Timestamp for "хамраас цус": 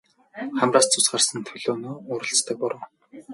0.59-1.05